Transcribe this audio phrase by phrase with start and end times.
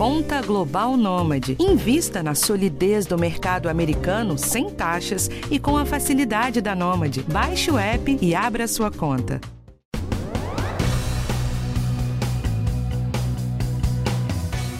[0.00, 1.58] Conta Global Nômade.
[1.60, 7.22] Invista na solidez do mercado americano sem taxas e com a facilidade da Nômade.
[7.30, 9.38] Baixe o app e abra sua conta.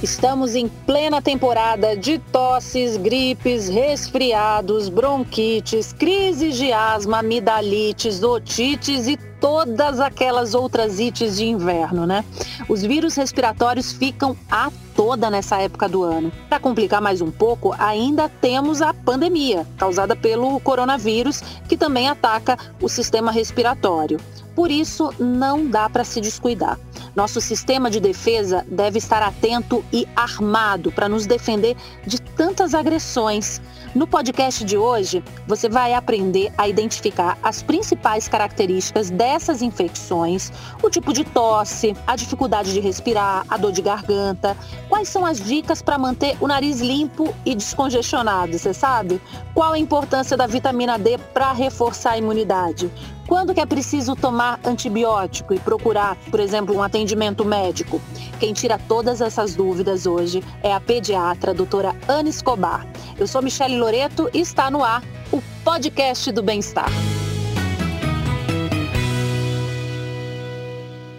[0.03, 9.19] Estamos em plena temporada de tosses, gripes, resfriados, bronquites, crises de asma, amidalites, otites e
[9.41, 12.25] todas aquelas outras ites de inverno, né?
[12.69, 16.31] Os vírus respiratórios ficam a toda nessa época do ano.
[16.49, 22.59] Para complicar mais um pouco, ainda temos a pandemia causada pelo coronavírus, que também ataca
[22.81, 24.21] o sistema respiratório.
[24.55, 26.79] Por isso, não dá para se descuidar.
[27.15, 31.77] Nosso sistema de defesa deve estar atento e armado para nos defender
[32.07, 33.61] de tantas agressões.
[33.95, 40.51] No podcast de hoje, você vai aprender a identificar as principais características dessas infecções,
[40.83, 44.57] o tipo de tosse, a dificuldade de respirar, a dor de garganta,
[44.89, 49.23] quais são as dicas para manter o nariz limpo e descongestionado, você sabe?
[49.55, 52.91] Qual a importância da vitamina D para reforçar a imunidade?
[53.29, 58.03] Quando que é preciso tomar antibiótico e procurar, por exemplo, um atendimento médico?
[58.41, 62.85] Quem tira todas essas dúvidas hoje é a pediatra a doutora Ana Escobar.
[63.17, 66.91] Eu sou Michele Loreto e está no ar o podcast do bem-estar.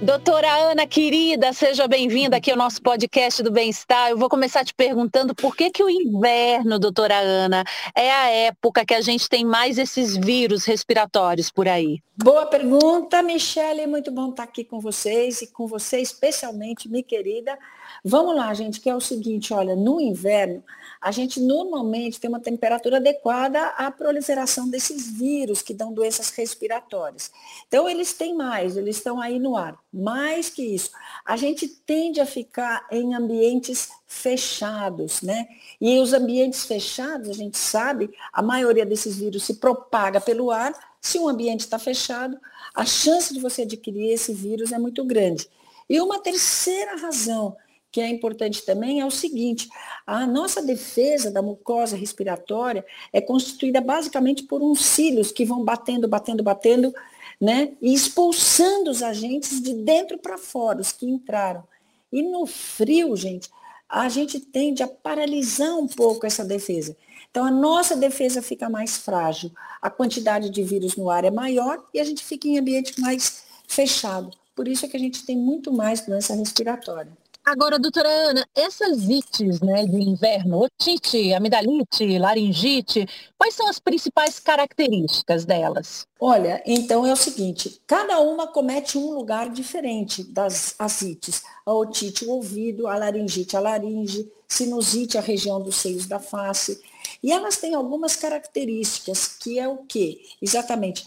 [0.02, 4.10] Doutora Ana, querida, seja bem-vinda aqui ao nosso podcast do Bem-Estar.
[4.10, 7.64] Eu vou começar te perguntando por que, que o inverno, doutora Ana,
[7.96, 12.00] é a época que a gente tem mais esses vírus respiratórios por aí?
[12.18, 13.86] Boa pergunta, Michele.
[13.86, 17.56] Muito bom estar aqui com vocês e com você especialmente, minha querida.
[18.04, 20.64] Vamos lá, gente, que é o seguinte, olha, no inverno,
[21.02, 27.32] a gente normalmente tem uma temperatura adequada à proliferação desses vírus que dão doenças respiratórias.
[27.68, 29.76] Então, eles têm mais, eles estão aí no ar.
[29.92, 30.92] Mais que isso,
[31.26, 35.48] a gente tende a ficar em ambientes fechados, né?
[35.80, 40.72] E os ambientes fechados, a gente sabe, a maioria desses vírus se propaga pelo ar.
[41.02, 42.38] Se um ambiente está fechado,
[42.76, 45.50] a chance de você adquirir esse vírus é muito grande.
[45.90, 47.58] E uma terceira razão
[47.92, 49.68] que é importante também é o seguinte:
[50.08, 56.08] a nossa defesa da mucosa respiratória é constituída basicamente por uns cílios que vão batendo,
[56.08, 56.94] batendo, batendo,
[57.40, 57.74] né?
[57.82, 61.64] E expulsando os agentes de dentro para fora, os que entraram.
[62.12, 63.50] E no frio, gente,
[63.90, 66.96] a gente tende a paralisar um pouco essa defesa.
[67.30, 69.52] Então, a nossa defesa fica mais frágil,
[69.82, 73.44] a quantidade de vírus no ar é maior e a gente fica em ambiente mais
[73.68, 74.32] fechado.
[74.54, 77.12] Por isso é que a gente tem muito mais doença respiratória.
[77.52, 83.06] Agora, doutora Ana, essas ites né, de inverno, otite, amidalite, laringite,
[83.38, 86.08] quais são as principais características delas?
[86.18, 91.44] Olha, então é o seguinte, cada uma comete um lugar diferente das as ites.
[91.66, 96.82] A otite, o ouvido, a laringite, a laringe, sinusite, a região dos seios da face.
[97.22, 100.22] E elas têm algumas características, que é o quê?
[100.42, 101.04] Exatamente,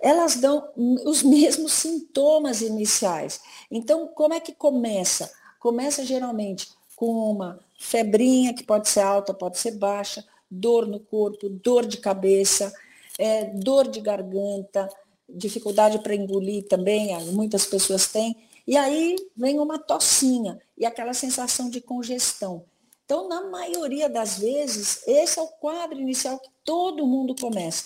[0.00, 0.70] elas dão
[1.04, 3.42] os mesmos sintomas iniciais.
[3.70, 5.30] Então, como é que começa?
[5.62, 11.48] Começa geralmente com uma febrinha, que pode ser alta, pode ser baixa, dor no corpo,
[11.48, 12.74] dor de cabeça,
[13.16, 14.88] é, dor de garganta,
[15.28, 18.36] dificuldade para engolir também, muitas pessoas têm.
[18.66, 22.64] E aí vem uma tossinha e aquela sensação de congestão.
[23.04, 27.84] Então, na maioria das vezes, esse é o quadro inicial que todo mundo começa.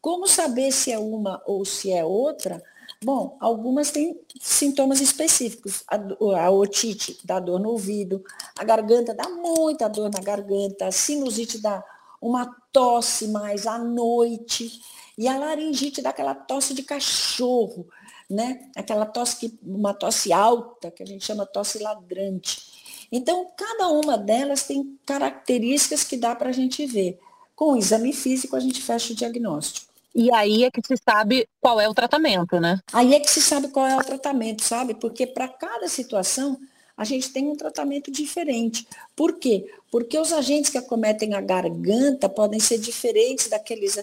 [0.00, 2.62] Como saber se é uma ou se é outra?
[3.02, 5.84] Bom, algumas têm sintomas específicos.
[5.88, 5.96] A,
[6.44, 8.24] a, otite dá dor no ouvido,
[8.58, 11.84] a garganta dá muita dor na garganta, a sinusite dá
[12.20, 14.80] uma tosse mais à noite,
[15.16, 17.88] e a laringite dá aquela tosse de cachorro,
[18.28, 18.68] né?
[18.76, 23.06] Aquela tosse que, uma tosse alta, que a gente chama tosse ladrante.
[23.10, 27.18] Então, cada uma delas tem características que dá para a gente ver.
[27.54, 29.87] Com o exame físico, a gente fecha o diagnóstico.
[30.14, 32.80] E aí é que se sabe qual é o tratamento, né?
[32.92, 34.94] Aí é que se sabe qual é o tratamento, sabe?
[34.94, 36.58] Porque para cada situação
[36.96, 38.86] a gente tem um tratamento diferente.
[39.14, 39.70] Por quê?
[39.90, 43.98] Porque os agentes que acometem a garganta podem ser diferentes daqueles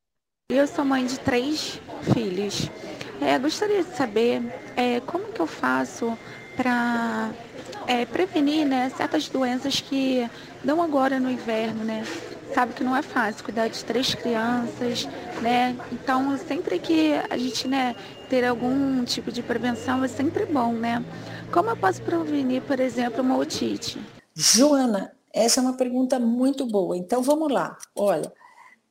[0.50, 1.80] Eu sou mãe de três
[2.14, 2.70] filhos.
[3.22, 4.42] É, gostaria de saber
[4.76, 6.18] é, como que eu faço
[6.58, 7.32] para
[7.88, 10.30] é, prevenir né, certas doenças que
[10.64, 12.04] dão agora no inverno, né?
[12.54, 15.08] Sabe que não é fácil cuidar de três crianças,
[15.42, 15.76] né?
[15.92, 17.96] Então, sempre que a gente né,
[18.30, 21.04] ter algum tipo de prevenção é sempre bom, né?
[21.52, 24.02] Como eu posso prevenir, por exemplo, uma otite?
[24.34, 26.98] Joana, essa é uma pergunta muito boa.
[26.98, 27.78] Então, vamos lá.
[27.96, 28.32] Olha,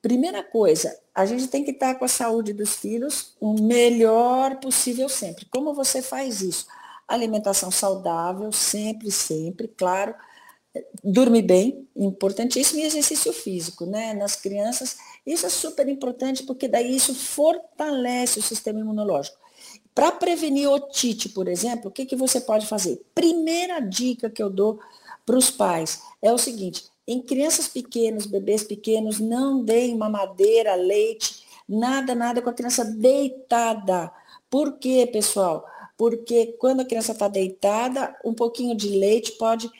[0.00, 5.08] primeira coisa, a gente tem que estar com a saúde dos filhos o melhor possível
[5.08, 5.46] sempre.
[5.46, 6.66] Como você faz isso?
[7.08, 10.14] Alimentação saudável, sempre, sempre, claro.
[11.02, 14.14] Dormir bem, importantíssimo, e exercício físico, né?
[14.14, 14.96] Nas crianças,
[15.26, 19.36] isso é super importante porque daí isso fortalece o sistema imunológico.
[19.94, 23.00] Para prevenir otite, por exemplo, o que, que você pode fazer?
[23.14, 24.78] Primeira dica que eu dou
[25.24, 31.44] para os pais é o seguinte: em crianças pequenas, bebês pequenos, não deem mamadeira, leite,
[31.68, 34.12] nada, nada com a criança deitada.
[34.50, 35.66] Por quê, pessoal?
[35.96, 39.70] Porque quando a criança está deitada, um pouquinho de leite pode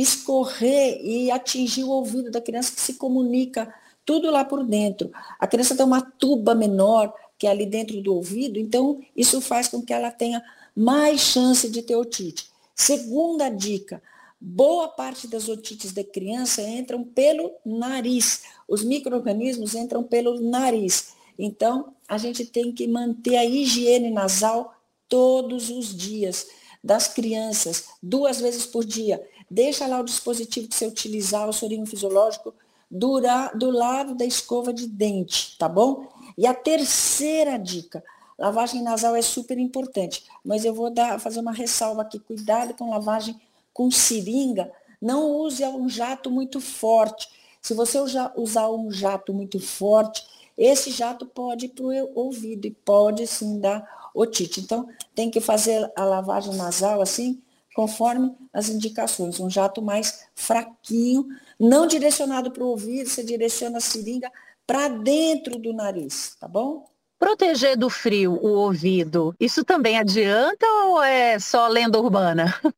[0.00, 3.72] escorrer e atingir o ouvido da criança que se comunica
[4.04, 5.10] tudo lá por dentro.
[5.38, 9.68] A criança tem uma tuba menor que é ali dentro do ouvido, então isso faz
[9.68, 10.42] com que ela tenha
[10.74, 12.50] mais chance de ter otite.
[12.74, 14.02] Segunda dica,
[14.38, 18.42] boa parte das otites da criança entram pelo nariz.
[18.68, 21.14] Os micro-organismos entram pelo nariz.
[21.38, 24.74] Então, a gente tem que manter a higiene nasal
[25.08, 26.46] todos os dias
[26.82, 29.22] das crianças, duas vezes por dia.
[29.50, 32.52] Deixa lá o dispositivo que você utilizar, o sorinho fisiológico,
[32.90, 36.08] durar do lado da escova de dente, tá bom?
[36.36, 38.02] E a terceira dica,
[38.38, 42.90] lavagem nasal é super importante, mas eu vou dar, fazer uma ressalva aqui, cuidado com
[42.90, 43.40] lavagem
[43.72, 47.28] com seringa, não use um jato muito forte.
[47.60, 50.26] Se você usar um jato muito forte,
[50.56, 54.60] esse jato pode ir para o ouvido e pode sim dar otite.
[54.60, 57.40] Então, tem que fazer a lavagem nasal assim,
[57.76, 59.38] conforme as indicações.
[59.38, 61.26] Um jato mais fraquinho,
[61.60, 64.32] não direcionado para o ouvido, você direciona a seringa
[64.66, 66.86] para dentro do nariz, tá bom?
[67.18, 72.46] Proteger do frio o ouvido, isso também adianta ou é só lenda urbana?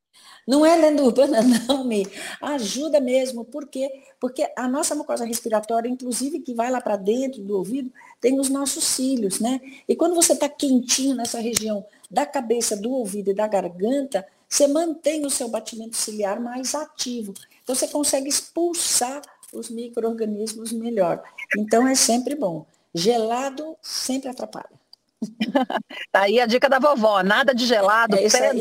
[0.47, 2.07] Não é lenda urbana, não, me
[2.41, 3.45] ajuda mesmo.
[3.45, 3.87] Por quê?
[4.19, 8.49] Porque a nossa mucosa respiratória, inclusive que vai lá para dentro do ouvido, tem os
[8.49, 9.61] nossos cílios, né?
[9.87, 14.67] E quando você está quentinho nessa região da cabeça, do ouvido e da garganta, você
[14.67, 17.35] mantém o seu batimento ciliar mais ativo.
[17.63, 19.21] Então, você consegue expulsar
[19.53, 21.23] os micro-organismos melhor.
[21.57, 22.67] Então, é sempre bom.
[22.95, 24.79] Gelado sempre atrapalha.
[26.13, 28.53] tá aí a dica da vovó, nada de gelado, é pé,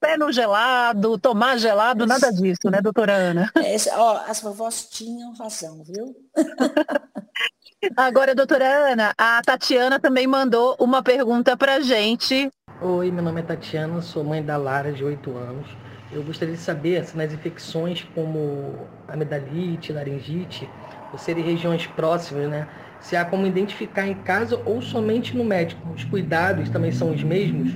[0.00, 3.50] pé, no gelado, tomar gelado, nada disso, né, doutora Ana?
[3.56, 6.16] É ó, as vovós tinham razão, viu?
[7.96, 12.50] Agora, doutora Ana, a Tatiana também mandou uma pergunta pra gente
[12.82, 15.68] Oi, meu nome é Tatiana, sou mãe da Lara, de 8 anos.
[16.10, 18.74] Eu gostaria de saber se nas infecções como
[19.06, 20.66] amidalite, laringite,
[21.12, 22.66] ou serem regiões próximas, né?
[22.98, 25.86] Se há como identificar em casa ou somente no médico.
[25.92, 27.70] Os cuidados também são os mesmos?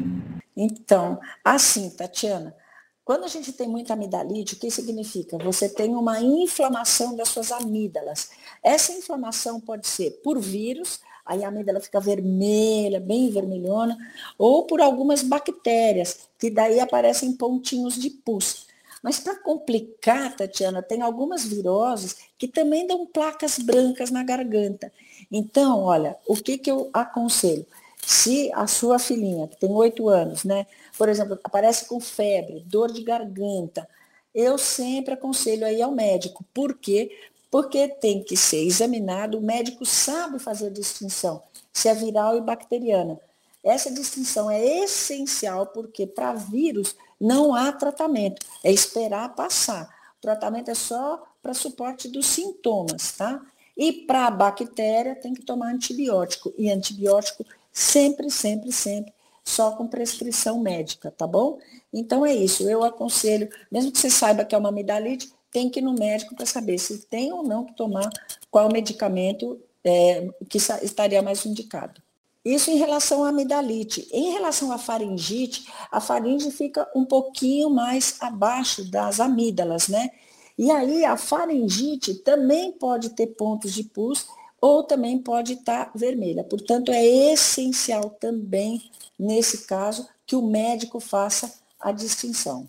[0.56, 2.56] Então, assim, Tatiana,
[3.04, 5.36] quando a gente tem muita amidalite, o que significa?
[5.36, 8.30] Você tem uma inflamação das suas amígdalas.
[8.62, 13.96] Essa inflamação pode ser por vírus, aí a amígdala fica vermelha, bem vermelhona,
[14.38, 18.66] ou por algumas bactérias, que daí aparecem pontinhos de pus.
[19.02, 24.90] Mas para complicar, Tatiana, tem algumas viroses que também dão placas brancas na garganta.
[25.30, 27.66] Então, olha, o que, que eu aconselho?
[28.06, 30.66] Se a sua filhinha, que tem oito anos, né,
[30.96, 33.88] por exemplo, aparece com febre, dor de garganta,
[34.34, 36.44] eu sempre aconselho aí ao médico.
[36.52, 37.10] Por quê?
[37.54, 41.40] Porque tem que ser examinado, o médico sabe fazer a distinção
[41.72, 43.16] se é viral e bacteriana.
[43.62, 49.84] Essa distinção é essencial porque para vírus não há tratamento, é esperar passar.
[50.18, 53.40] O tratamento é só para suporte dos sintomas, tá?
[53.76, 56.52] E para bactéria tem que tomar antibiótico.
[56.58, 61.58] E antibiótico sempre, sempre, sempre só com prescrição médica, tá bom?
[61.92, 65.78] Então é isso, eu aconselho, mesmo que você saiba que é uma amidalite, tem que
[65.78, 68.10] ir no médico para saber se tem ou não que tomar
[68.50, 72.02] qual medicamento é, que estaria mais indicado.
[72.44, 74.08] Isso em relação à amidalite.
[74.12, 80.10] Em relação à faringite, a faringe fica um pouquinho mais abaixo das amígdalas, né?
[80.58, 84.26] E aí a faringite também pode ter pontos de pus
[84.60, 86.42] ou também pode estar vermelha.
[86.42, 92.66] Portanto, é essencial também, nesse caso, que o médico faça a distinção.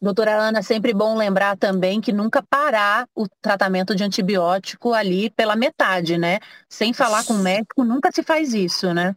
[0.00, 5.56] Doutora Ana, sempre bom lembrar também que nunca parar o tratamento de antibiótico ali pela
[5.56, 6.38] metade, né?
[6.68, 9.16] Sem falar com o médico, nunca se faz isso, né?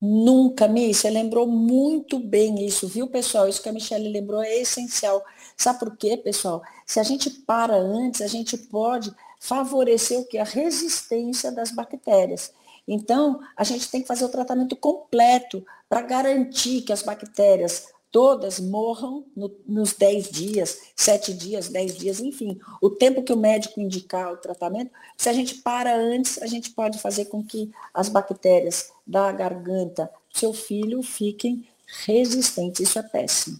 [0.00, 3.46] Nunca, Mi, você lembrou muito bem isso, viu, pessoal?
[3.46, 5.22] Isso que a Michelle lembrou é essencial.
[5.56, 6.62] Sabe por quê, pessoal?
[6.84, 10.38] Se a gente para antes, a gente pode favorecer o que?
[10.38, 12.52] A resistência das bactérias.
[12.88, 18.60] Então, a gente tem que fazer o tratamento completo para garantir que as bactérias todas
[18.60, 23.80] morram no, nos 10 dias, 7 dias, 10 dias, enfim, o tempo que o médico
[23.80, 28.10] indicar o tratamento, se a gente para antes, a gente pode fazer com que as
[28.10, 31.66] bactérias da garganta do seu filho fiquem
[32.04, 32.80] resistentes.
[32.80, 33.58] Isso é péssimo.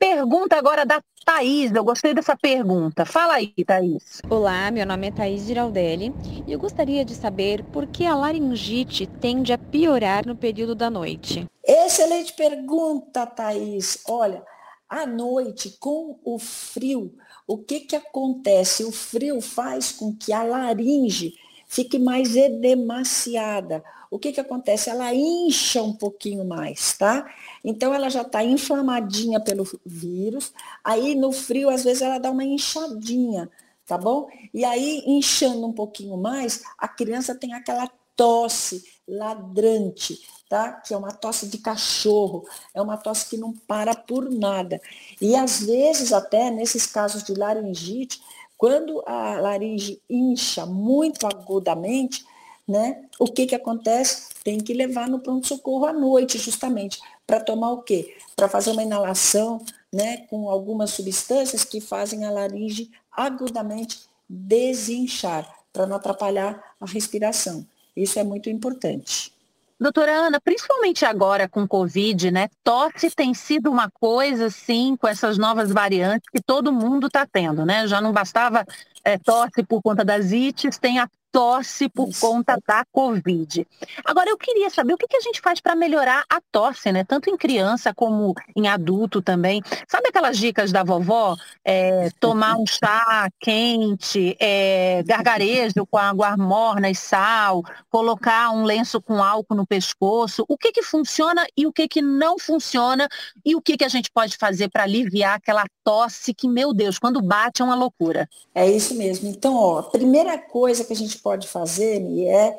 [0.00, 3.04] Pergunta agora da Thaís, eu gostei dessa pergunta.
[3.04, 4.22] Fala aí, Thaís.
[4.30, 6.14] Olá, meu nome é Thaís Giraldelli
[6.46, 10.88] e eu gostaria de saber por que a laringite tende a piorar no período da
[10.88, 11.46] noite.
[11.62, 14.02] Excelente pergunta, Thaís.
[14.08, 14.42] Olha,
[14.88, 17.14] à noite, com o frio,
[17.46, 18.82] o que, que acontece?
[18.84, 21.34] O frio faz com que a laringe
[21.70, 23.82] fique mais edemaciada.
[24.10, 24.90] O que, que acontece?
[24.90, 27.32] Ela incha um pouquinho mais, tá?
[27.64, 32.42] Então ela já está inflamadinha pelo vírus, aí no frio, às vezes, ela dá uma
[32.44, 33.48] inchadinha,
[33.86, 34.28] tá bom?
[34.52, 40.72] E aí, inchando um pouquinho mais, a criança tem aquela tosse ladrante, tá?
[40.72, 44.80] Que é uma tosse de cachorro, é uma tosse que não para por nada.
[45.20, 48.20] E às vezes, até nesses casos de laringite,
[48.60, 52.26] quando a laringe incha muito agudamente,
[52.68, 53.06] né?
[53.18, 54.28] O que que acontece?
[54.44, 58.14] Tem que levar no pronto-socorro à noite, justamente, para tomar o quê?
[58.36, 65.86] Para fazer uma inalação, né, com algumas substâncias que fazem a laringe agudamente desinchar, para
[65.86, 67.66] não atrapalhar a respiração.
[67.96, 69.32] Isso é muito importante.
[69.80, 72.48] Doutora Ana, principalmente agora com Covid, né?
[72.62, 77.64] Tosse tem sido uma coisa, assim, com essas novas variantes que todo mundo está tendo,
[77.64, 77.86] né?
[77.86, 78.62] Já não bastava
[79.02, 82.20] é, tosse por conta das ites, tem a tosse por Isso.
[82.20, 83.66] conta da Covid.
[84.04, 87.04] Agora, eu queria saber o que, que a gente faz para melhorar a tosse, né?
[87.04, 89.62] Tanto em criança como em adulto também.
[89.88, 91.36] Sabe aquelas dicas da vovó?
[91.64, 99.00] É, tomar um chá quente, é, gargarejo com água morna e sal, colocar um lenço
[99.00, 100.44] com álcool no pescoço.
[100.48, 103.08] O que, que funciona e o que, que não funciona?
[103.44, 106.98] E o que, que a gente pode fazer para aliviar aquela tosse que, meu Deus,
[106.98, 108.28] quando bate é uma loucura.
[108.54, 109.28] É isso mesmo.
[109.28, 112.58] Então, ó, a primeira coisa que a gente pode fazer é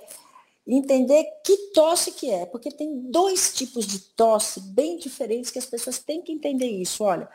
[0.68, 5.66] entender que tosse que é, porque tem dois tipos de tosse bem diferentes que as
[5.66, 7.04] pessoas têm que entender isso.
[7.04, 7.28] Olha,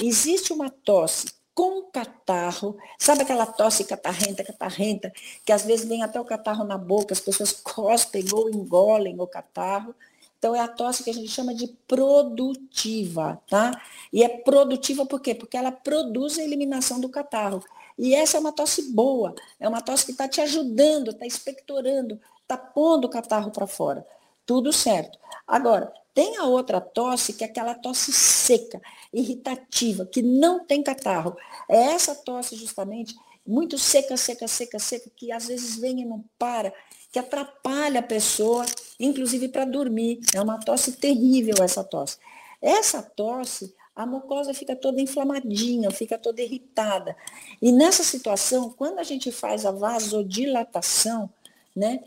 [0.00, 5.12] existe uma tosse com catarro, sabe aquela tosse catarrenta, catarrenta,
[5.44, 9.26] que às vezes vem até o catarro na boca, as pessoas cospem ou engolem o
[9.26, 9.94] catarro.
[10.38, 13.80] Então, é a tosse que a gente chama de produtiva, tá?
[14.12, 15.34] E é produtiva por quê?
[15.34, 17.64] Porque ela produz a eliminação do catarro.
[17.98, 22.20] E essa é uma tosse boa, é uma tosse que está te ajudando, está expectorando,
[22.42, 24.06] está pondo o catarro para fora.
[24.44, 25.18] Tudo certo.
[25.46, 28.80] Agora, tem a outra tosse, que é aquela tosse seca,
[29.12, 31.36] irritativa, que não tem catarro.
[31.68, 33.14] É essa tosse, justamente,
[33.46, 36.72] muito seca, seca, seca, seca, que às vezes vem e não para,
[37.10, 38.64] que atrapalha a pessoa,
[38.98, 40.20] inclusive para dormir.
[40.34, 42.18] É uma tosse terrível essa tosse.
[42.62, 47.16] Essa tosse, a mucosa fica toda inflamadinha, fica toda irritada.
[47.62, 51.30] E nessa situação, quando a gente faz a vasodilatação,
[51.74, 52.00] né,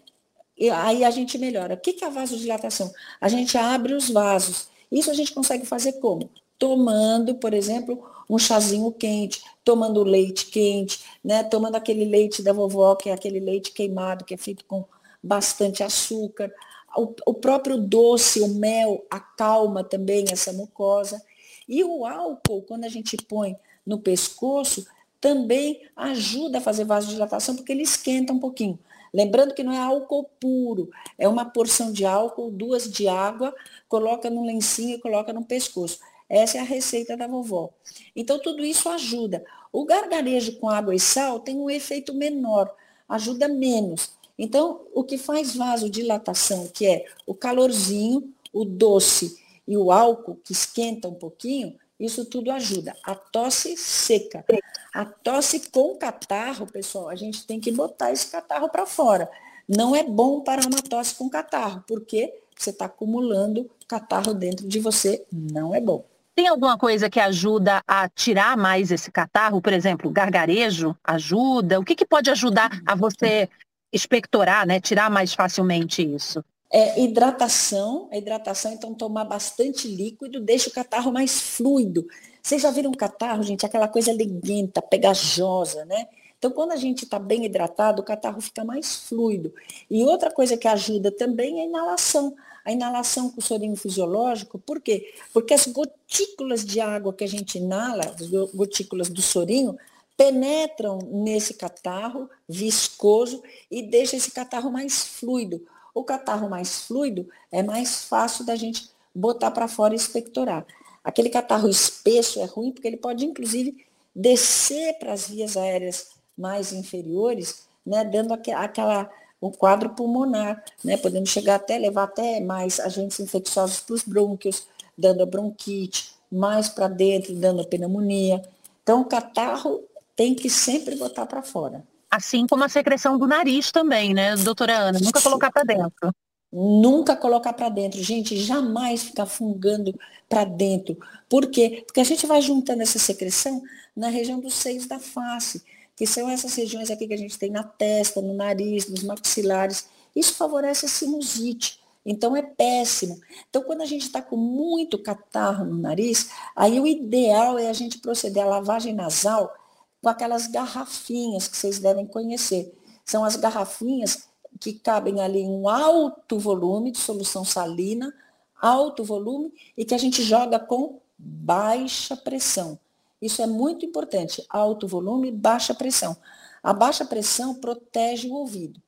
[0.74, 1.76] aí a gente melhora.
[1.76, 2.92] O que é a vasodilatação?
[3.22, 4.70] A gente abre os vasos.
[4.92, 6.30] Isso a gente consegue fazer como?
[6.58, 11.44] Tomando, por exemplo, um chazinho quente, tomando leite quente, né?
[11.44, 14.84] tomando aquele leite da vovó, que é aquele leite queimado, que é feito com
[15.22, 16.52] bastante açúcar.
[16.98, 21.22] O, o próprio doce, o mel, acalma também essa mucosa.
[21.68, 23.56] E o álcool, quando a gente põe
[23.86, 24.86] no pescoço,
[25.20, 28.80] também ajuda a fazer vasodilatação, porque ele esquenta um pouquinho.
[29.14, 33.54] Lembrando que não é álcool puro, é uma porção de álcool, duas de água,
[33.88, 36.00] coloca no lencinho e coloca no pescoço.
[36.30, 37.70] Essa é a receita da vovó.
[38.16, 39.44] Então, tudo isso ajuda.
[39.72, 42.74] O gargarejo com água e sal tem um efeito menor,
[43.08, 44.12] ajuda menos.
[44.38, 50.54] Então, o que faz vasodilatação, que é o calorzinho, o doce e o álcool, que
[50.54, 52.96] esquenta um pouquinho, isso tudo ajuda.
[53.04, 54.46] A tosse seca.
[54.94, 59.30] A tosse com catarro, pessoal, a gente tem que botar esse catarro para fora.
[59.68, 64.80] Não é bom para uma tosse com catarro, porque você está acumulando catarro dentro de
[64.80, 66.06] você, não é bom.
[66.36, 69.60] Tem alguma coisa que ajuda a tirar mais esse catarro?
[69.60, 71.80] Por exemplo, gargarejo ajuda?
[71.80, 73.50] O que, que pode ajudar a você
[73.92, 74.80] expectorar, né?
[74.80, 76.44] Tirar mais facilmente isso?
[76.70, 82.06] É, hidratação, a hidratação, então tomar bastante líquido, deixa o catarro mais fluido.
[82.42, 83.66] Vocês já viram catarro, gente?
[83.66, 86.08] Aquela coisa liguenta, pegajosa, né?
[86.38, 89.54] Então, quando a gente está bem hidratado, o catarro fica mais fluido.
[89.90, 92.36] E outra coisa que ajuda também é a inalação.
[92.64, 95.14] A inalação com sorinho fisiológico, por quê?
[95.34, 99.78] Porque as gotículas de água que a gente inala, as gotículas do sorinho,
[100.18, 105.62] penetram nesse catarro viscoso e deixa esse catarro mais fluido.
[105.98, 110.64] O catarro mais fluido é mais fácil da gente botar para fora e expectorar.
[111.04, 113.84] Aquele catarro espesso é ruim porque ele pode, inclusive,
[114.16, 119.10] descer para as vias aéreas mais inferiores, né, dando aquela
[119.42, 124.68] um quadro pulmonar, né, podendo chegar até levar até mais agentes infecciosos para os brônquios,
[124.96, 128.48] dando a bronquite, mais para dentro, dando a pneumonia.
[128.84, 129.84] Então, o catarro
[130.16, 131.84] tem que sempre botar para fora.
[132.10, 135.00] Assim como a secreção do nariz também, né, doutora Ana?
[135.00, 136.12] Nunca colocar para dentro.
[136.52, 138.02] Nunca colocar para dentro.
[138.02, 139.94] Gente, jamais ficar fungando
[140.30, 140.98] para dentro.
[141.30, 141.84] Por quê?
[141.86, 143.62] Porque a gente vai juntando essa secreção
[143.96, 145.64] na região dos seios da face,
[145.96, 149.90] que são essas regiões aqui que a gente tem na testa, no nariz, nos maxilares.
[150.16, 151.80] Isso favorece a sinusite.
[152.06, 153.20] Então é péssimo.
[153.50, 157.74] Então, quando a gente está com muito catarro no nariz, aí o ideal é a
[157.74, 159.54] gente proceder à lavagem nasal
[160.02, 162.74] com aquelas garrafinhas que vocês devem conhecer.
[163.06, 164.28] São as garrafinhas
[164.60, 168.14] que cabem ali um alto volume de solução salina,
[168.60, 172.80] alto volume, e que a gente joga com baixa pressão.
[173.22, 176.16] Isso é muito importante, alto volume, baixa pressão.
[176.62, 178.82] A baixa pressão protege o ouvido.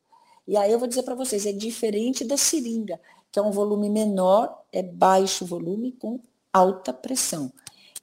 [0.48, 3.00] E aí eu vou dizer para vocês, é diferente da seringa,
[3.32, 6.20] que é um volume menor, é baixo volume com
[6.52, 7.52] alta pressão.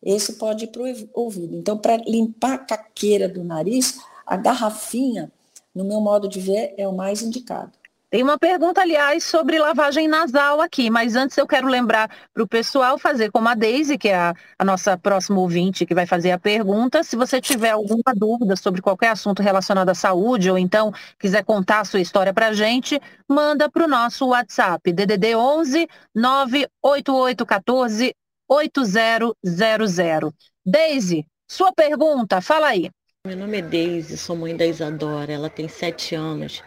[0.06, 1.56] Esse pode ir para o ouvido.
[1.56, 5.32] Então, para limpar a caqueira do nariz, a garrafinha,
[5.74, 7.72] no meu modo de ver, é o mais indicado.
[8.08, 12.46] Tem uma pergunta, aliás, sobre lavagem nasal aqui, mas antes eu quero lembrar para o
[12.46, 16.30] pessoal fazer como a Daisy, que é a, a, nossa próxima ouvinte que vai fazer
[16.30, 17.02] a pergunta.
[17.02, 21.80] Se você tiver alguma dúvida sobre qualquer assunto relacionado à saúde, ou então quiser contar
[21.80, 28.14] a sua história para a gente, manda para o nosso WhatsApp, DDD 11 98814
[28.48, 30.34] 8000.
[30.64, 32.90] Deise, sua pergunta, fala aí.
[33.26, 36.62] Meu nome é Deise, sou mãe da Isadora, ela tem sete anos.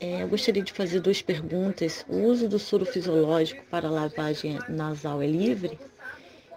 [0.00, 2.04] É, eu gostaria de fazer duas perguntas.
[2.08, 5.78] O uso do soro fisiológico para lavagem nasal é livre?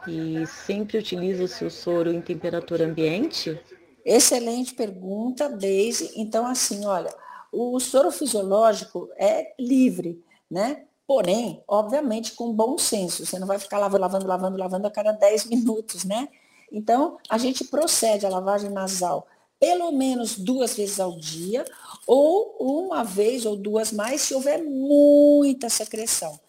[0.08, 3.60] E sempre utiliza o seu soro em temperatura ambiente?
[4.06, 6.12] Excelente pergunta, Deise.
[6.16, 7.14] Então, assim, olha,
[7.52, 10.86] o soro fisiológico é livre, né?
[11.08, 13.26] Porém, obviamente, com bom senso.
[13.26, 16.28] Você não vai ficar lavando, lavando, lavando, lavando a cada 10 minutos, né?
[16.72, 19.26] Então, a gente procede à lavagem nasal
[19.60, 21.66] pelo menos duas vezes ao dia,
[22.06, 26.40] ou uma vez ou duas mais, se houver muita secreção.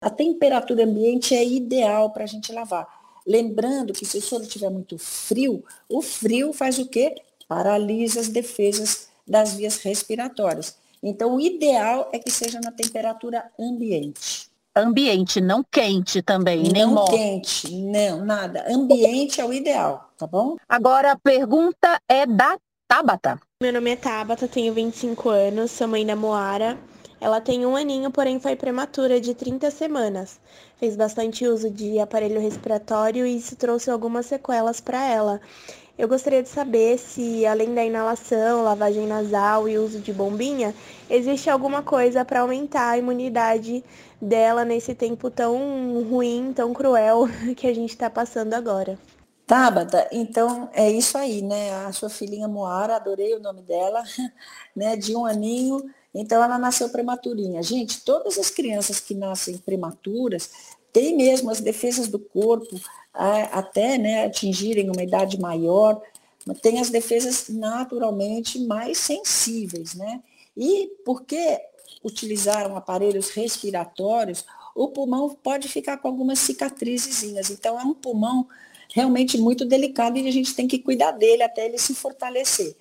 [0.00, 2.86] A temperatura ambiente é ideal para a gente lavar.
[3.26, 7.14] Lembrando que se o soro estiver muito frio, o frio faz o quê?
[7.48, 10.76] Paralisa as defesas das vias respiratórias.
[11.08, 14.50] Então, o ideal é que seja na temperatura ambiente.
[14.74, 18.66] Ambiente, não quente também, não nem Não quente, não, nada.
[18.68, 20.56] Ambiente é o ideal, tá bom?
[20.68, 23.38] Agora a pergunta é da Tabata.
[23.62, 26.76] Meu nome é Tabata, tenho 25 anos, sou mãe da Moara.
[27.20, 30.40] Ela tem um aninho, porém foi prematura de 30 semanas.
[30.76, 35.40] Fez bastante uso de aparelho respiratório e isso trouxe algumas sequelas para ela.
[35.98, 40.74] Eu gostaria de saber se, além da inalação, lavagem nasal e uso de bombinha,
[41.08, 43.82] existe alguma coisa para aumentar a imunidade
[44.20, 48.98] dela nesse tempo tão ruim, tão cruel que a gente está passando agora.
[49.46, 51.72] Tabata, então é isso aí, né?
[51.86, 54.02] A sua filhinha Moara, adorei o nome dela,
[54.76, 54.96] né?
[54.96, 55.82] De um aninho,
[56.12, 57.62] então ela nasceu prematurinha.
[57.62, 60.50] Gente, todas as crianças que nascem prematuras
[60.92, 62.80] têm mesmo as defesas do corpo
[63.12, 66.00] até né, atingirem uma idade maior,
[66.60, 70.22] tem as defesas naturalmente mais sensíveis, né?
[70.56, 71.58] E porque
[72.04, 74.44] utilizaram aparelhos respiratórios,
[74.74, 77.50] o pulmão pode ficar com algumas cicatrizezinhas.
[77.50, 78.46] Então, é um pulmão
[78.94, 82.76] realmente muito delicado e a gente tem que cuidar dele até ele se fortalecer.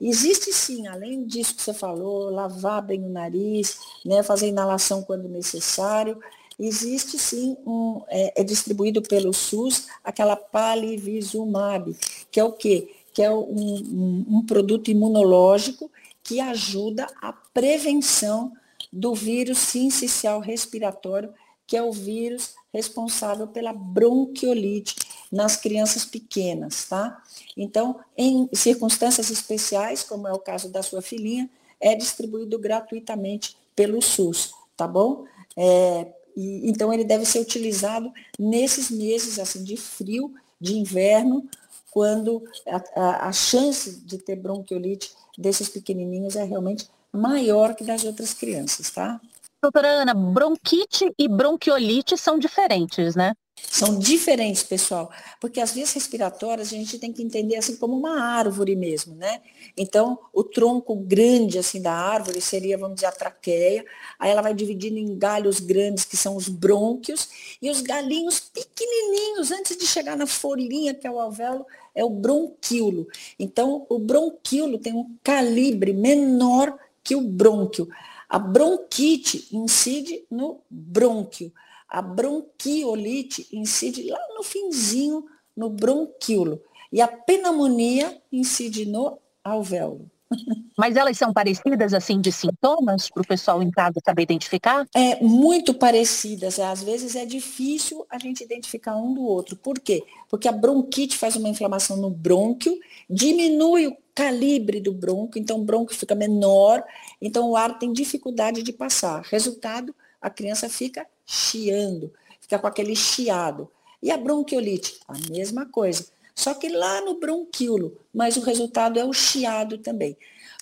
[0.00, 5.28] Existe sim, além disso que você falou, lavar bem o nariz, né, fazer inalação quando
[5.28, 6.18] necessário,
[6.58, 11.96] Existe sim, um, é, é distribuído pelo SUS, aquela palivizumab,
[12.30, 12.94] que é o quê?
[13.12, 15.90] Que é um, um, um produto imunológico
[16.22, 18.52] que ajuda a prevenção
[18.92, 21.34] do vírus sincicial respiratório,
[21.66, 24.96] que é o vírus responsável pela bronquiolite
[25.30, 27.22] nas crianças pequenas, tá?
[27.56, 31.48] Então, em circunstâncias especiais, como é o caso da sua filhinha,
[31.80, 35.24] é distribuído gratuitamente pelo SUS, tá bom?
[35.56, 41.48] É, e, então, ele deve ser utilizado nesses meses assim de frio, de inverno,
[41.90, 48.04] quando a, a, a chance de ter bronquiolite desses pequenininhos é realmente maior que das
[48.04, 49.20] outras crianças, tá?
[49.62, 53.32] Doutora Ana, bronquite e bronquiolite são diferentes, né?
[53.56, 58.20] São diferentes, pessoal, porque as vias respiratórias a gente tem que entender assim como uma
[58.20, 59.40] árvore mesmo, né?
[59.76, 63.84] Então, o tronco grande assim da árvore seria, vamos dizer, a traqueia,
[64.18, 67.28] aí ela vai dividindo em galhos grandes, que são os brônquios,
[67.62, 71.64] e os galinhos pequenininhos, antes de chegar na folhinha, que é o alvéolo,
[71.94, 73.06] é o bronquíolo.
[73.38, 77.88] Então, o bronquíolo tem um calibre menor que o brônquio.
[78.28, 81.52] A bronquite incide no brônquio.
[81.94, 85.24] A bronquiolite incide lá no finzinho,
[85.56, 86.60] no bronquíolo.
[86.92, 90.10] E a pneumonia incide no alvéolo.
[90.76, 94.84] Mas elas são parecidas, assim, de sintomas, para o pessoal em casa saber identificar?
[94.92, 96.58] É, muito parecidas.
[96.58, 99.54] Às vezes é difícil a gente identificar um do outro.
[99.54, 100.02] Por quê?
[100.28, 102.76] Porque a bronquite faz uma inflamação no brônquio,
[103.08, 106.82] diminui o calibre do bronco, então o bronco fica menor,
[107.22, 109.22] então o ar tem dificuldade de passar.
[109.22, 112.10] Resultado, a criança fica chiando,
[112.40, 113.70] fica com aquele chiado.
[114.02, 114.98] E a bronquiolite?
[115.06, 116.06] A mesma coisa.
[116.34, 120.16] Só que lá no bronquíolo, mas o resultado é o chiado também.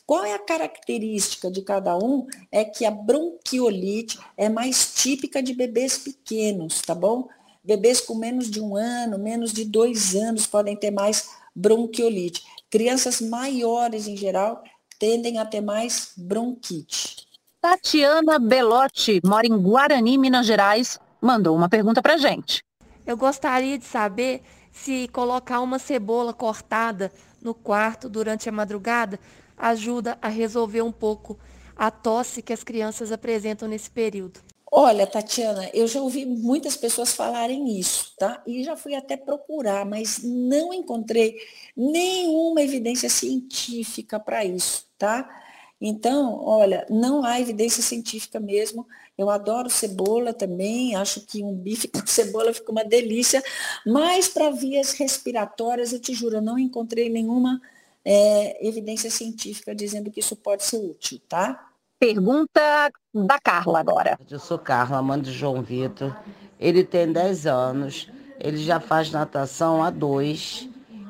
[0.05, 2.27] Qual é a característica de cada um?
[2.51, 7.29] É que a bronquiolite é mais típica de bebês pequenos, tá bom?
[7.63, 12.43] Bebês com menos de um ano, menos de dois anos podem ter mais bronquiolite.
[12.69, 14.65] Crianças maiores, em geral,
[14.99, 17.32] tendem a ter mais bronquite.
[17.63, 22.65] Tatiana Belotti, mora em Guarani, Minas Gerais, mandou uma pergunta para gente.
[23.07, 29.17] Eu gostaria de saber se colocar uma cebola cortada no quarto durante a madrugada
[29.57, 31.39] ajuda a resolver um pouco
[31.77, 34.41] a tosse que as crianças apresentam nesse período.
[34.69, 38.43] Olha, Tatiana, eu já ouvi muitas pessoas falarem isso, tá?
[38.45, 41.37] E já fui até procurar, mas não encontrei
[41.77, 45.29] nenhuma evidência científica para isso, tá?
[45.85, 48.87] Então, olha, não há evidência científica mesmo.
[49.19, 53.43] Eu adoro cebola também, acho que um bife com cebola fica uma delícia,
[53.85, 57.61] mas para vias respiratórias, eu te juro, eu não encontrei nenhuma
[58.05, 61.69] é, evidência científica dizendo que isso pode ser útil, tá?
[61.99, 64.17] Pergunta da Carla agora.
[64.31, 66.17] Eu sou Carla, mãe de João Vitor.
[66.61, 70.69] Ele tem 10 anos, ele já faz natação há dois.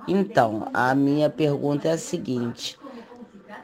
[0.09, 2.79] Então, a minha pergunta é a seguinte: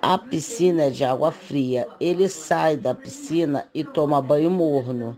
[0.00, 5.16] a piscina é de água fria, ele sai da piscina e toma banho morno.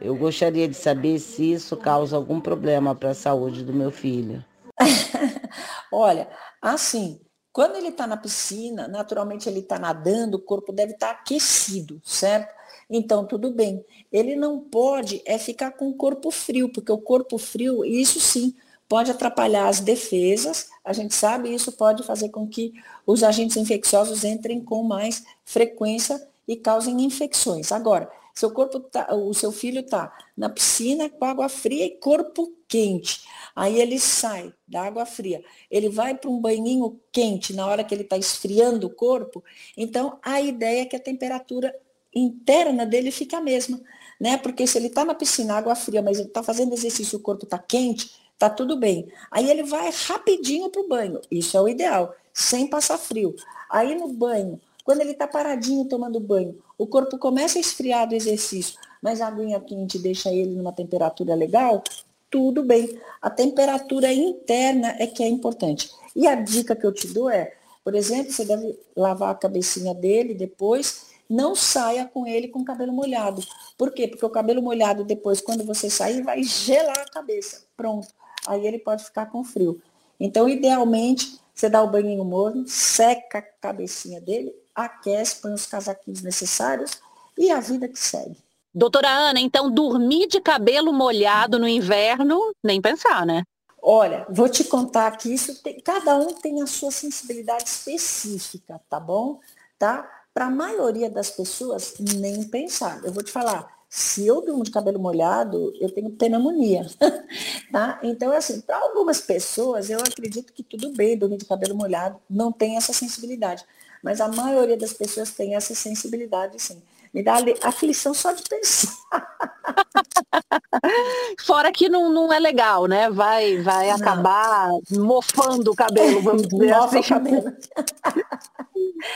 [0.00, 4.44] Eu gostaria de saber se isso causa algum problema para a saúde do meu filho.
[5.92, 6.28] Olha,
[6.60, 7.20] assim,
[7.52, 12.00] quando ele está na piscina, naturalmente ele está nadando, o corpo deve estar tá aquecido,
[12.04, 12.52] certo?
[12.90, 13.84] Então, tudo bem.
[14.10, 18.54] Ele não pode é ficar com o corpo frio, porque o corpo frio, isso sim,
[18.88, 20.68] pode atrapalhar as defesas.
[20.84, 22.72] A gente sabe isso pode fazer com que
[23.06, 27.72] os agentes infecciosos entrem com mais frequência e causem infecções.
[27.72, 32.52] Agora, seu corpo tá, o seu filho está na piscina com água fria e corpo
[32.66, 33.22] quente.
[33.54, 37.94] Aí ele sai da água fria, ele vai para um banhinho quente na hora que
[37.94, 39.44] ele está esfriando o corpo.
[39.76, 41.74] Então, a ideia é que a temperatura
[42.14, 43.80] interna dele fique a mesma,
[44.18, 44.38] né?
[44.38, 47.44] Porque se ele está na piscina, água fria, mas ele está fazendo exercício, o corpo
[47.44, 48.10] está quente,
[48.42, 49.06] tá tudo bem.
[49.30, 51.20] Aí ele vai rapidinho para o banho.
[51.30, 53.36] Isso é o ideal, sem passar frio.
[53.70, 58.16] Aí no banho, quando ele está paradinho tomando banho, o corpo começa a esfriar do
[58.16, 61.84] exercício, mas a aguinha quente deixa ele numa temperatura legal,
[62.28, 62.98] tudo bem.
[63.20, 65.88] A temperatura interna é que é importante.
[66.16, 67.52] E a dica que eu te dou é,
[67.84, 72.64] por exemplo, você deve lavar a cabecinha dele depois, não saia com ele com o
[72.64, 73.40] cabelo molhado.
[73.78, 74.08] Por quê?
[74.08, 77.64] Porque o cabelo molhado depois, quando você sair, vai gelar a cabeça.
[77.76, 78.08] Pronto.
[78.46, 79.80] Aí ele pode ficar com frio.
[80.18, 86.22] Então, idealmente, você dá o banhinho morno, seca a cabecinha dele, aquece, põe os casaquinhos
[86.22, 87.00] necessários
[87.36, 88.36] e a vida que segue.
[88.74, 93.42] Doutora Ana, então dormir de cabelo molhado no inverno, nem pensar, né?
[93.82, 99.00] Olha, vou te contar que isso tem, cada um tem a sua sensibilidade específica, tá
[99.00, 99.40] bom?
[99.78, 100.08] Tá?
[100.32, 103.04] Para a maioria das pessoas, nem pensar.
[103.04, 106.86] Eu vou te falar, Se eu durmo de cabelo molhado, eu tenho pneumonia,
[107.70, 108.00] tá?
[108.02, 112.50] Então, assim, para algumas pessoas, eu acredito que tudo bem dormir de cabelo molhado, não
[112.50, 113.62] tem essa sensibilidade.
[114.02, 116.82] Mas a maioria das pessoas tem essa sensibilidade, sim.
[117.12, 118.96] Me dá aflição só de pensar.
[121.44, 123.10] Fora que não, não é legal, né?
[123.10, 126.98] Vai, vai acabar mofando o cabelo, vamos dizer Mofa assim.
[126.98, 127.56] o cabelo.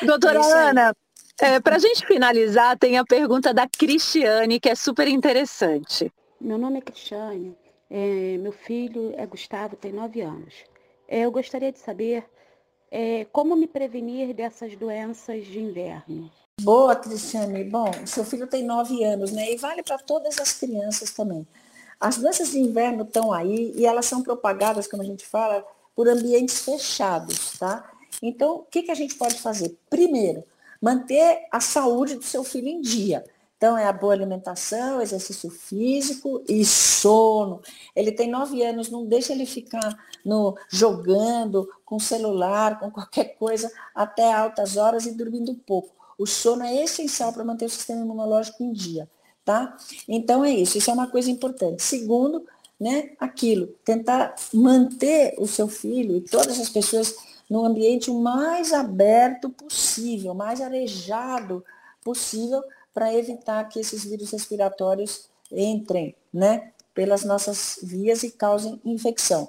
[0.02, 0.68] Doutora Isso aí.
[0.68, 0.94] Ana,
[1.40, 6.12] é, para a gente finalizar, tem a pergunta da Cristiane, que é super interessante.
[6.40, 7.57] Meu nome é Cristiane,
[7.90, 10.55] é, meu filho é Gustavo, tem nove anos.
[11.09, 12.25] É, eu gostaria de saber
[12.90, 16.31] é, como me prevenir dessas doenças de inverno.
[16.61, 17.64] Boa, Cristiane.
[17.64, 19.53] Bom, seu filho tem nove anos, né?
[19.53, 21.46] E vale para todas as crianças também.
[22.01, 26.09] As doenças de inverno estão aí e elas são propagadas, como a gente fala, por
[26.09, 27.90] ambientes fechados, tá?
[28.22, 29.77] Então, o que, que a gente pode fazer?
[29.88, 30.44] Primeiro,
[30.80, 33.24] manter a saúde do seu filho em dia.
[33.56, 37.62] Então, é a boa alimentação, exercício físico e sono.
[37.94, 43.70] Ele tem nove anos, não deixa ele ficar no, jogando com celular, com qualquer coisa,
[43.94, 45.96] até altas horas e dormindo pouco.
[46.18, 49.08] O sono é essencial para manter o sistema imunológico em dia,
[49.44, 49.76] tá?
[50.08, 51.82] Então é isso, isso é uma coisa importante.
[51.82, 52.46] Segundo,
[52.78, 57.14] né, aquilo, tentar manter o seu filho e todas as pessoas
[57.48, 61.64] no ambiente mais aberto possível, mais arejado
[62.02, 69.48] possível, para evitar que esses vírus respiratórios entrem, né, pelas nossas vias e causem infecção.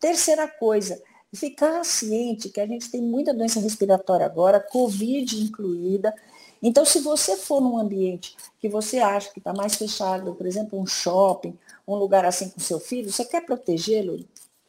[0.00, 1.00] Terceira coisa,
[1.34, 6.14] ficar ciente que a gente tem muita doença respiratória agora, Covid incluída.
[6.62, 10.80] Então, se você for num ambiente que você acha que está mais fechado, por exemplo,
[10.80, 11.56] um shopping,
[11.86, 14.24] um lugar assim com seu filho, você quer protegê-lo?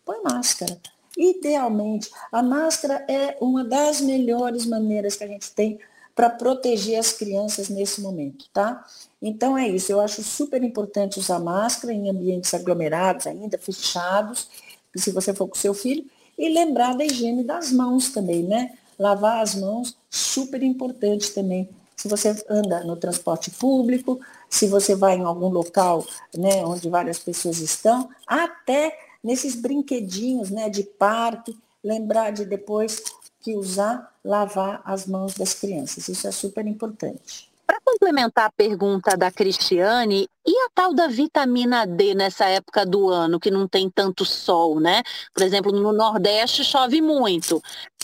[0.06, 0.78] Põe máscara.
[1.18, 5.80] Idealmente, a máscara é uma das melhores maneiras que a gente tem
[6.16, 8.86] para proteger as crianças nesse momento, tá?
[9.22, 14.48] Então é isso, eu acho super importante usar máscara em ambientes aglomerados ainda, fechados,
[14.96, 16.06] se você for com seu filho,
[16.38, 18.74] e lembrar da higiene das mãos também, né?
[18.98, 21.68] Lavar as mãos, super importante também.
[21.96, 27.18] Se você anda no transporte público, se você vai em algum local, né, onde várias
[27.18, 33.02] pessoas estão, até nesses brinquedinhos, né, de parque, lembrar de depois
[33.40, 36.08] que usar, lavar as mãos das crianças.
[36.10, 37.50] Isso é super importante.
[37.66, 43.10] Para complementar a pergunta da Cristiane, e a tal da vitamina D nessa época do
[43.10, 45.04] ano, que não tem tanto sol, né?
[45.34, 47.62] Por exemplo, no Nordeste chove muito.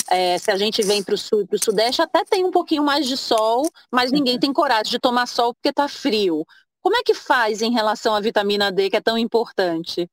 [0.10, 2.52] É, se a gente vem para o Sul e para o Sudeste, até tem um
[2.52, 6.45] pouquinho mais de sol, mas ninguém tem coragem de tomar sol porque está frio.
[6.82, 10.10] Como é que faz em relação à vitamina D, que é tão importante?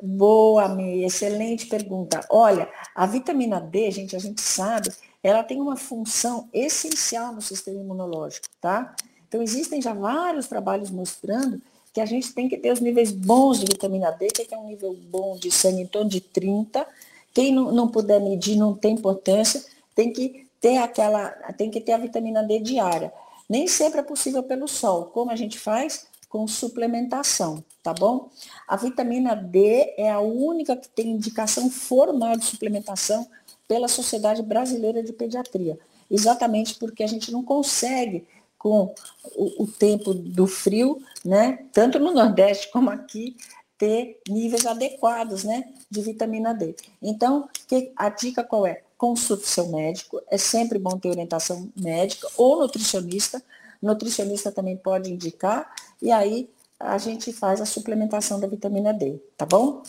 [0.00, 2.24] Boa, Mei, excelente pergunta.
[2.30, 4.90] Olha, a vitamina D, gente, a gente sabe,
[5.22, 8.94] ela tem uma função essencial no sistema imunológico, tá?
[9.26, 11.60] Então, existem já vários trabalhos mostrando
[11.92, 14.66] que a gente tem que ter os níveis bons de vitamina D, que é um
[14.66, 16.86] nível bom de sangue em torno de 30.
[17.34, 21.92] Quem não, não puder medir não tem importância, tem que ter aquela, tem que ter
[21.92, 23.12] a vitamina D diária.
[23.48, 25.06] Nem sempre é possível pelo sol.
[25.06, 26.06] Como a gente faz?
[26.28, 28.28] Com suplementação, tá bom?
[28.66, 33.26] A vitamina D é a única que tem indicação formal de suplementação
[33.66, 35.78] pela Sociedade Brasileira de Pediatria.
[36.10, 38.26] Exatamente porque a gente não consegue,
[38.58, 38.94] com
[39.36, 43.36] o, o tempo do frio, né, tanto no Nordeste como aqui,
[43.78, 46.74] ter níveis adequados né, de vitamina D.
[47.00, 48.82] Então, que, a dica qual é?
[48.96, 53.40] Consulte seu médico, é sempre bom ter orientação médica ou nutricionista.
[53.80, 59.44] Nutricionista também pode indicar, e aí a gente faz a suplementação da vitamina D, tá
[59.44, 59.82] bom?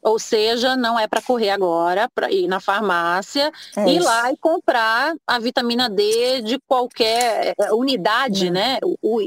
[0.00, 4.06] Ou seja, não é para correr agora, para ir na farmácia, É ir isso.
[4.06, 8.52] lá e comprar a vitamina D de qualquer eh, unidade, Não.
[8.52, 8.78] né?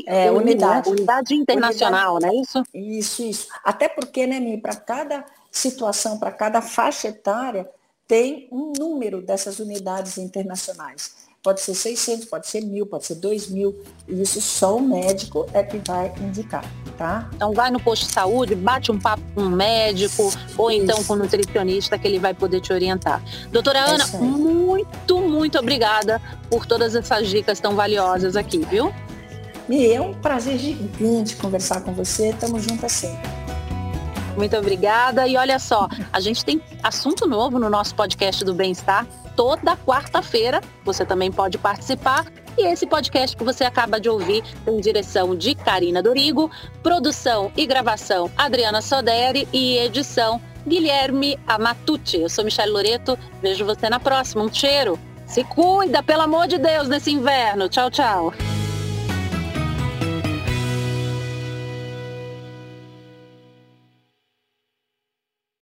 [0.06, 0.90] É, unidade.
[0.90, 2.64] Unidade internacional, não é isso?
[2.74, 3.48] Isso, isso.
[3.66, 7.70] Até porque, né, Mi, para cada situação, para cada faixa etária,
[8.08, 11.30] tem um número dessas unidades internacionais.
[11.44, 13.74] Pode ser 600, pode ser 1.000, pode ser 2.000.
[14.08, 16.64] E isso só o médico é que vai indicar,
[17.00, 17.28] tá?
[17.34, 21.14] Então vai no posto de saúde, bate um papo com um médico ou então com
[21.14, 23.24] um nutricionista que ele vai poder te orientar.
[23.52, 28.94] Doutora É Ana, isso muito, muito obrigada por todas essas dicas tão valiosas aqui, viu?
[29.68, 32.30] Mi, é um prazer gigante conversar com você.
[32.30, 33.30] Estamos juntas sempre.
[34.38, 35.28] Muito obrigada.
[35.28, 39.08] E olha só, a gente tem assunto novo no nosso podcast do Bem-Estar.
[39.42, 42.28] Toda quarta-feira você também pode participar.
[42.56, 46.52] E esse podcast que você acaba de ouvir tem direção de Karina Dorigo,
[46.84, 52.22] produção e gravação Adriana Soderi e edição Guilherme Amatucci.
[52.22, 53.18] Eu sou Michelle Loreto.
[53.42, 54.44] Vejo você na próxima.
[54.44, 55.00] Um cheiro.
[55.26, 57.68] Se cuida, pelo amor de Deus, nesse inverno.
[57.68, 58.32] Tchau, tchau.